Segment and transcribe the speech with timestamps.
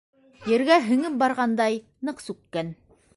[0.51, 1.77] Ергә һеңеп барғандай,
[2.09, 2.73] ныҡ сүккән.